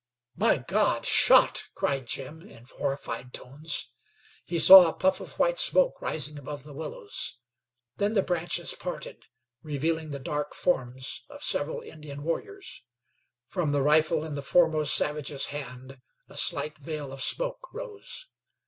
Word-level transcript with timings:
"My 0.35 0.57
God! 0.57 1.05
Shot!" 1.05 1.65
cried 1.75 2.07
Jim, 2.07 2.41
in 2.49 2.65
horrified 2.65 3.33
tones. 3.35 3.91
He 4.45 4.57
saw 4.57 4.89
a 4.89 4.93
puff 4.93 5.21
of 5.21 5.37
white 5.37 5.59
smoke 5.59 6.01
rising 6.01 6.39
above 6.39 6.63
the 6.63 6.73
willows. 6.73 7.37
Then 7.97 8.13
the 8.13 8.23
branches 8.23 8.73
parted, 8.73 9.25
revealing 9.61 10.09
the 10.09 10.17
dark 10.17 10.55
forms 10.55 11.23
of 11.29 11.43
several 11.43 11.81
Indian 11.81 12.23
warriors. 12.23 12.81
From 13.45 13.73
the 13.73 13.83
rifle 13.83 14.23
in 14.25 14.33
the 14.33 14.41
foremost 14.41 14.95
savage's 14.95 15.45
hand 15.53 16.01
a 16.27 16.35
slight 16.35 16.79
veil 16.79 17.13
of 17.13 17.21
smoke 17.21 17.71
rose. 17.71 18.25